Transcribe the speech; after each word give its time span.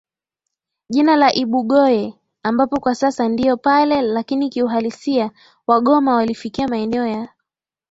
jina 0.89 1.15
la 1.15 1.33
Ibugoye 1.35 2.13
ambapo 2.43 2.79
kwa 2.79 2.95
sasa 2.95 3.27
ndio 3.29 3.57
pale 3.57 4.01
Lakini 4.01 4.49
Kiuhalisia 4.49 5.31
Wagoma 5.67 6.15
walifikia 6.15 6.67
Maeneo 6.67 7.05
ya 7.07 7.29